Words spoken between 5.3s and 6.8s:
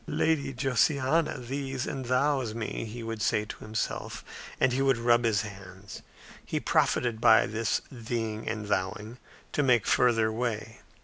hands. He